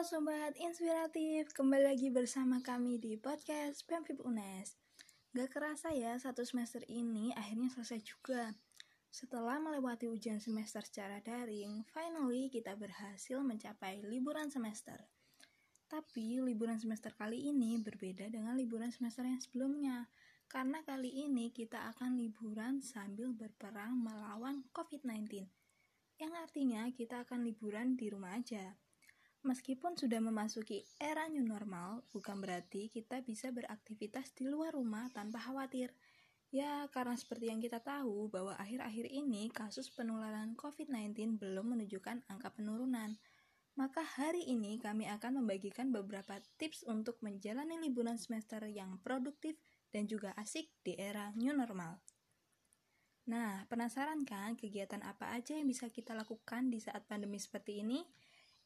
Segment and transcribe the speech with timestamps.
[0.00, 4.80] Halo Sobat Inspiratif, kembali lagi bersama kami di podcast PMVIP UNES.
[5.36, 8.48] Gak kerasa ya, satu semester ini akhirnya selesai juga.
[9.12, 14.96] Setelah melewati ujian semester secara daring, finally kita berhasil mencapai liburan semester.
[15.84, 20.08] Tapi liburan semester kali ini berbeda dengan liburan semester yang sebelumnya.
[20.48, 25.44] Karena kali ini kita akan liburan sambil berperang melawan COVID-19
[26.16, 28.80] Yang artinya kita akan liburan di rumah aja
[29.40, 35.40] Meskipun sudah memasuki era new normal, bukan berarti kita bisa beraktivitas di luar rumah tanpa
[35.40, 35.96] khawatir.
[36.52, 42.52] Ya, karena seperti yang kita tahu bahwa akhir-akhir ini kasus penularan COVID-19 belum menunjukkan angka
[42.52, 43.16] penurunan.
[43.80, 49.56] Maka hari ini kami akan membagikan beberapa tips untuk menjalani liburan semester yang produktif
[49.88, 52.02] dan juga asik di era new normal.
[53.30, 58.02] Nah, penasaran kan kegiatan apa aja yang bisa kita lakukan di saat pandemi seperti ini?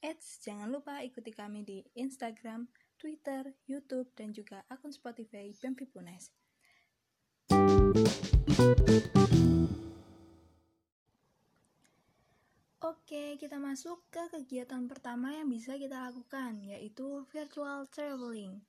[0.00, 6.32] Eits, jangan lupa ikuti kami di Instagram, Twitter, YouTube, dan juga akun Spotify Bempi Punes.
[12.84, 18.60] Oke, kita masuk ke kegiatan pertama yang bisa kita lakukan, yaitu virtual traveling.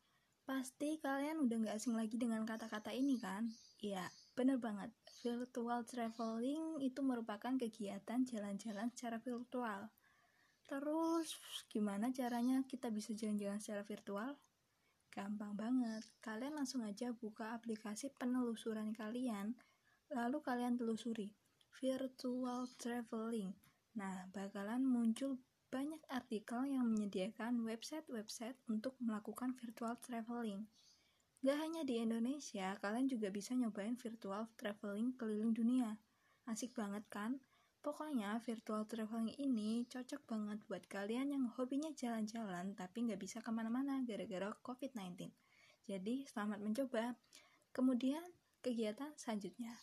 [0.45, 3.49] Pasti kalian udah gak asing lagi dengan kata-kata ini kan?
[3.81, 4.07] Iya,
[4.37, 4.93] bener banget.
[5.25, 9.89] Virtual traveling itu merupakan kegiatan jalan-jalan secara virtual
[10.65, 11.37] Terus,
[11.69, 14.33] gimana caranya kita bisa jalan-jalan secara virtual?
[15.13, 16.03] Gampang banget.
[16.19, 19.53] Kalian langsung aja buka aplikasi penelusuran kalian,
[20.09, 21.31] lalu kalian telusuri
[21.75, 23.53] virtual traveling.
[23.95, 25.39] Nah, bakalan muncul
[25.71, 30.67] banyak artikel yang menyediakan website-website untuk melakukan virtual traveling.
[31.43, 35.99] Gak hanya di Indonesia, kalian juga bisa nyobain virtual traveling keliling dunia.
[36.49, 37.37] Asik banget kan?
[37.85, 43.53] Pokoknya virtual traveling ini cocok banget buat kalian yang hobinya jalan-jalan tapi nggak bisa ke
[43.53, 45.29] mana-mana gara-gara COVID-19.
[45.85, 47.13] Jadi selamat mencoba.
[47.69, 48.25] Kemudian
[48.65, 49.77] kegiatan selanjutnya.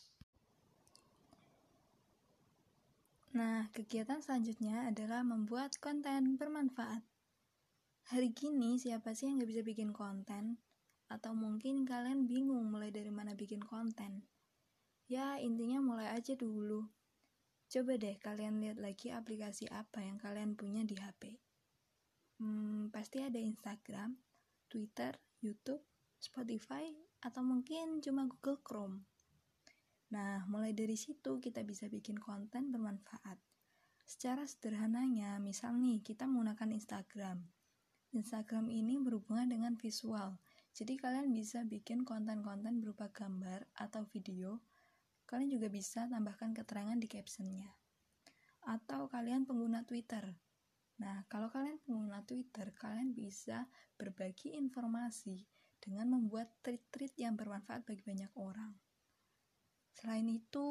[3.38, 7.06] Nah, kegiatan selanjutnya adalah membuat konten bermanfaat.
[8.10, 10.58] Hari gini siapa sih yang nggak bisa bikin konten?
[11.06, 14.26] Atau mungkin kalian bingung mulai dari mana bikin konten?
[15.06, 16.90] Ya, intinya mulai aja dulu
[17.72, 21.40] Coba deh kalian lihat lagi aplikasi apa yang kalian punya di HP.
[22.36, 24.12] Hmm, pasti ada Instagram,
[24.68, 25.80] Twitter, YouTube,
[26.20, 26.92] Spotify,
[27.24, 29.08] atau mungkin cuma Google Chrome.
[30.12, 33.40] Nah, mulai dari situ kita bisa bikin konten bermanfaat.
[34.04, 37.40] Secara sederhananya, misal nih kita menggunakan Instagram.
[38.12, 40.36] Instagram ini berhubungan dengan visual,
[40.76, 44.60] jadi kalian bisa bikin konten-konten berupa gambar atau video
[45.32, 47.72] Kalian juga bisa tambahkan keterangan di captionnya.
[48.68, 50.28] Atau kalian pengguna Twitter.
[51.00, 53.64] Nah, kalau kalian pengguna Twitter, kalian bisa
[53.96, 55.48] berbagi informasi
[55.80, 58.76] dengan membuat tweet-tweet yang bermanfaat bagi banyak orang.
[59.96, 60.68] Selain itu,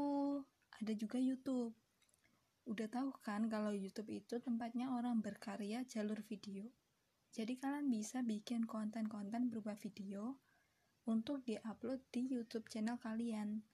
[0.77, 1.73] ada juga YouTube.
[2.69, 6.69] Udah tahu kan kalau YouTube itu tempatnya orang berkarya jalur video.
[7.33, 10.37] Jadi kalian bisa bikin konten-konten berupa video
[11.09, 13.65] untuk diupload di YouTube channel kalian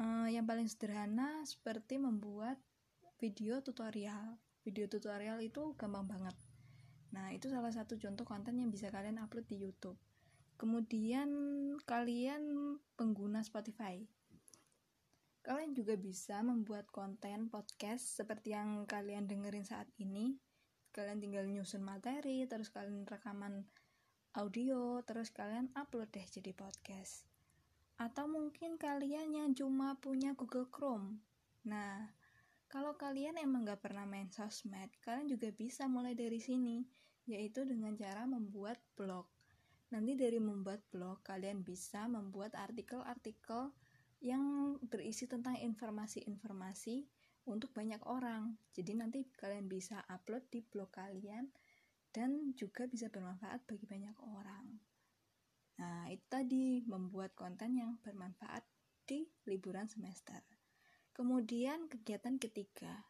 [0.00, 2.58] uh, yang paling sederhana seperti membuat
[3.18, 4.38] video tutorial.
[4.64, 6.36] Video tutorial itu gampang banget.
[7.12, 10.00] Nah itu salah satu contoh konten yang bisa kalian upload di YouTube.
[10.56, 11.28] Kemudian
[11.84, 14.00] kalian pengguna Spotify.
[15.44, 20.40] Kalian juga bisa membuat konten podcast seperti yang kalian dengerin saat ini.
[20.94, 23.66] Kalian tinggal nyusun materi terus kalian rekaman
[24.34, 27.33] audio terus kalian upload deh jadi podcast
[27.94, 31.22] atau mungkin kalian yang cuma punya Google Chrome.
[31.66, 32.10] Nah,
[32.66, 36.82] kalau kalian emang gak pernah main sosmed, kalian juga bisa mulai dari sini,
[37.30, 39.30] yaitu dengan cara membuat blog.
[39.94, 43.70] Nanti dari membuat blog, kalian bisa membuat artikel-artikel
[44.18, 47.06] yang berisi tentang informasi-informasi
[47.46, 48.56] untuk banyak orang.
[48.74, 51.52] Jadi nanti kalian bisa upload di blog kalian
[52.10, 54.93] dan juga bisa bermanfaat bagi banyak orang.
[55.78, 58.62] Nah, itu tadi membuat konten yang bermanfaat
[59.04, 60.38] di liburan semester.
[61.14, 63.06] Kemudian kegiatan ketiga.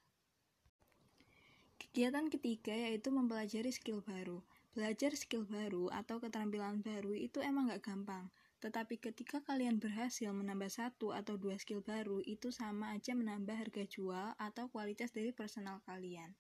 [1.80, 4.40] Kegiatan ketiga yaitu mempelajari skill baru.
[4.74, 8.26] Belajar skill baru atau keterampilan baru itu emang gak gampang.
[8.58, 13.84] Tetapi ketika kalian berhasil menambah satu atau dua skill baru, itu sama aja menambah harga
[13.84, 16.32] jual atau kualitas dari personal kalian.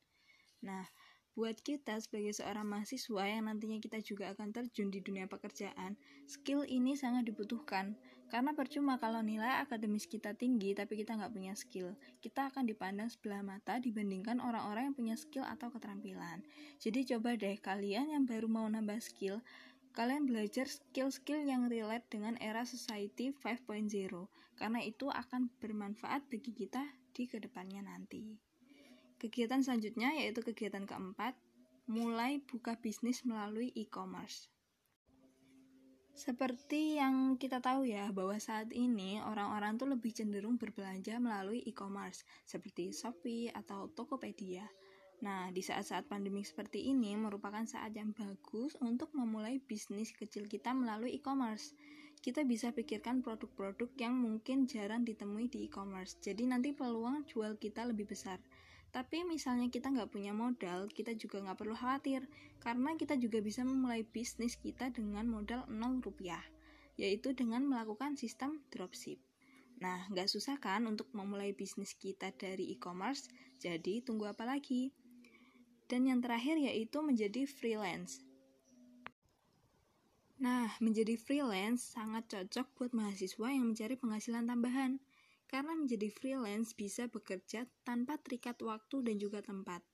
[0.64, 0.88] Nah,
[1.34, 5.98] Buat kita sebagai seorang mahasiswa yang nantinya kita juga akan terjun di dunia pekerjaan,
[6.30, 7.98] skill ini sangat dibutuhkan.
[8.30, 11.98] Karena percuma kalau nilai akademis kita tinggi tapi kita nggak punya skill.
[12.22, 16.46] Kita akan dipandang sebelah mata dibandingkan orang-orang yang punya skill atau keterampilan.
[16.78, 19.42] Jadi coba deh kalian yang baru mau nambah skill,
[19.90, 23.90] kalian belajar skill-skill yang relate dengan era society 5.0
[24.54, 28.53] karena itu akan bermanfaat bagi kita di ke depannya nanti.
[29.24, 31.32] Kegiatan selanjutnya yaitu kegiatan keempat,
[31.88, 34.52] mulai buka bisnis melalui e-commerce.
[36.12, 42.20] Seperti yang kita tahu ya, bahwa saat ini orang-orang tuh lebih cenderung berbelanja melalui e-commerce,
[42.44, 44.68] seperti Shopee atau Tokopedia.
[45.24, 50.76] Nah, di saat-saat pandemi seperti ini merupakan saat yang bagus untuk memulai bisnis kecil kita
[50.76, 51.72] melalui e-commerce.
[52.20, 57.88] Kita bisa pikirkan produk-produk yang mungkin jarang ditemui di e-commerce, jadi nanti peluang jual kita
[57.88, 58.36] lebih besar.
[58.94, 62.30] Tapi misalnya kita nggak punya modal, kita juga nggak perlu khawatir,
[62.62, 66.46] karena kita juga bisa memulai bisnis kita dengan modal 0 rupiah,
[66.94, 69.18] yaitu dengan melakukan sistem dropship.
[69.82, 73.26] Nah, nggak susah kan untuk memulai bisnis kita dari e-commerce,
[73.58, 74.94] jadi tunggu apa lagi?
[75.90, 78.22] Dan yang terakhir yaitu menjadi freelance.
[80.38, 85.02] Nah, menjadi freelance sangat cocok buat mahasiswa yang mencari penghasilan tambahan
[85.50, 89.84] karena menjadi freelance bisa bekerja tanpa terikat waktu dan juga tempat.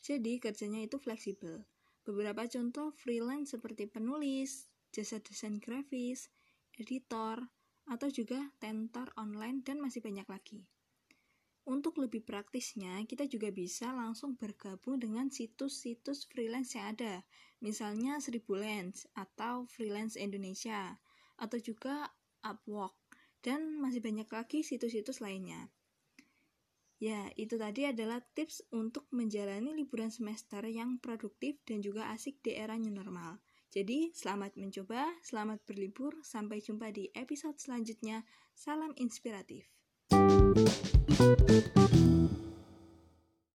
[0.00, 1.64] Jadi kerjanya itu fleksibel.
[2.04, 6.32] Beberapa contoh freelance seperti penulis, jasa desain grafis,
[6.80, 7.44] editor,
[7.90, 10.64] atau juga tentor online dan masih banyak lagi.
[11.68, 17.22] Untuk lebih praktisnya, kita juga bisa langsung bergabung dengan situs-situs freelance yang ada,
[17.60, 18.16] misalnya
[18.48, 20.98] Lens atau Freelance Indonesia,
[21.36, 22.08] atau juga
[22.40, 22.99] Upwork
[23.40, 25.68] dan masih banyak lagi situs-situs lainnya.
[27.00, 32.52] Ya, itu tadi adalah tips untuk menjalani liburan semester yang produktif dan juga asik di
[32.52, 33.40] era new normal.
[33.72, 38.28] Jadi, selamat mencoba, selamat berlibur, sampai jumpa di episode selanjutnya.
[38.52, 39.64] Salam inspiratif.